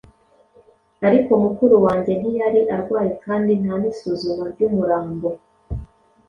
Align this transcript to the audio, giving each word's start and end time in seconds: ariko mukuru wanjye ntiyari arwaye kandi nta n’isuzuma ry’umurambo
ariko 1.07 1.31
mukuru 1.43 1.75
wanjye 1.85 2.11
ntiyari 2.19 2.61
arwaye 2.75 3.11
kandi 3.25 3.51
nta 3.61 3.73
n’isuzuma 3.81 4.43
ry’umurambo 4.53 5.27